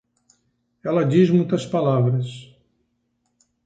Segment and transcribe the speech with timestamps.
[0.83, 2.49] Ela diz muitas palavras.